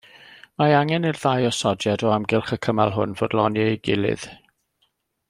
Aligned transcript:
Mae 0.61 0.71
angen 0.77 1.03
i'r 1.09 1.19
ddau 1.25 1.45
osodiad 1.49 2.05
o 2.07 2.11
amgylch 2.15 2.55
y 2.57 2.59
cymal 2.69 2.97
hwn 2.97 3.15
fodloni 3.21 3.63
ei 3.69 3.81
gilydd. 3.89 4.29